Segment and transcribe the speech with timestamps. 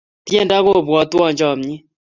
[0.27, 1.81] tiendo kopuatwa chamiet